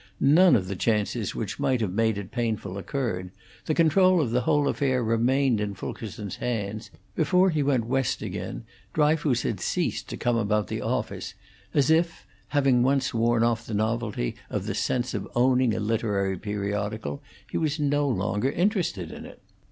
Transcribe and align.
None 0.19 0.55
of 0.55 0.67
the 0.67 0.75
chances 0.75 1.35
which 1.35 1.59
might 1.59 1.79
have 1.79 1.93
made 1.93 2.17
it 2.17 2.31
painful 2.31 2.75
occurred; 2.79 3.29
the 3.67 3.75
control 3.75 4.19
of 4.19 4.31
the 4.31 4.41
whole 4.41 4.67
affair 4.67 5.03
remained 5.03 5.61
in 5.61 5.75
Fulkerson's 5.75 6.37
hands; 6.37 6.89
before 7.15 7.51
he 7.51 7.61
went 7.61 7.85
West 7.85 8.23
again, 8.23 8.63
Dryfoos 8.95 9.43
had 9.43 9.59
ceased 9.59 10.09
to 10.09 10.17
come 10.17 10.37
about 10.37 10.69
the 10.69 10.81
office, 10.81 11.35
as 11.75 11.91
if, 11.91 12.25
having 12.47 12.81
once 12.81 13.13
worn 13.13 13.43
off 13.43 13.63
the 13.67 13.75
novelty 13.75 14.33
of 14.49 14.65
the 14.65 14.73
sense 14.73 15.13
of 15.13 15.27
owning 15.35 15.75
a 15.75 15.79
literary 15.79 16.35
periodical, 16.35 17.21
he 17.51 17.59
was 17.59 17.79
no 17.79 18.09
longer 18.09 18.49
interested 18.49 19.11
in 19.11 19.23
it. 19.27 19.39